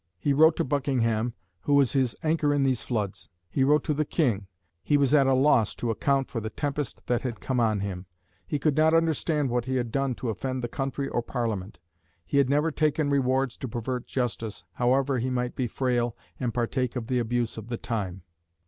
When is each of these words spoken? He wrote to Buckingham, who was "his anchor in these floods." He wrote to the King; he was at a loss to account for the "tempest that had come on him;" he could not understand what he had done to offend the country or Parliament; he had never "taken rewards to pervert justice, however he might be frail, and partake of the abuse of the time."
He 0.17 0.33
wrote 0.33 0.55
to 0.55 0.63
Buckingham, 0.63 1.35
who 1.59 1.75
was 1.75 1.91
"his 1.93 2.15
anchor 2.23 2.55
in 2.55 2.63
these 2.63 2.81
floods." 2.81 3.29
He 3.51 3.63
wrote 3.63 3.83
to 3.83 3.93
the 3.93 4.03
King; 4.03 4.47
he 4.81 4.97
was 4.97 5.13
at 5.13 5.27
a 5.27 5.35
loss 5.35 5.75
to 5.75 5.91
account 5.91 6.27
for 6.27 6.41
the 6.41 6.49
"tempest 6.49 7.05
that 7.05 7.21
had 7.21 7.39
come 7.39 7.59
on 7.59 7.81
him;" 7.81 8.07
he 8.47 8.57
could 8.57 8.75
not 8.75 8.95
understand 8.95 9.51
what 9.51 9.65
he 9.65 9.75
had 9.75 9.91
done 9.91 10.15
to 10.15 10.29
offend 10.29 10.63
the 10.63 10.67
country 10.67 11.07
or 11.07 11.21
Parliament; 11.21 11.79
he 12.25 12.39
had 12.39 12.49
never 12.49 12.71
"taken 12.71 13.11
rewards 13.11 13.57
to 13.57 13.67
pervert 13.67 14.07
justice, 14.07 14.63
however 14.71 15.19
he 15.19 15.29
might 15.29 15.55
be 15.55 15.67
frail, 15.67 16.17
and 16.39 16.51
partake 16.51 16.95
of 16.95 17.05
the 17.05 17.19
abuse 17.19 17.55
of 17.55 17.67
the 17.67 17.77
time." 17.77 18.23